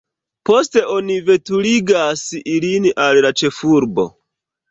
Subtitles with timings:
[0.49, 2.23] Poste oni veturigas
[2.55, 4.09] ilin al la ĉefurbo.